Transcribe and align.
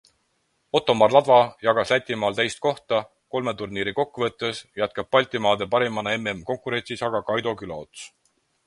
Ottomar 0.77 1.11
Ladva 1.15 1.35
jagas 1.67 1.91
Lätimaal 1.95 2.39
teist 2.39 2.63
kohta, 2.67 3.03
kolme 3.35 3.55
turniiri 3.61 3.95
kokkuvõttes 4.03 4.65
jätkab 4.83 5.13
Baltimaade 5.17 5.71
parimana 5.77 6.17
MM-konkurentsis 6.25 7.07
aga 7.11 7.27
Kaido 7.31 7.57
Külaots. 7.63 8.13